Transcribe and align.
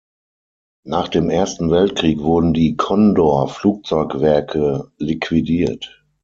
Nach 0.83 1.09
dem 1.09 1.29
Ersten 1.29 1.69
Weltkrieg 1.69 2.21
wurden 2.23 2.55
die 2.55 2.75
Kondor-Flugzeugwerke 2.75 4.91
liquidiert. 4.97 6.03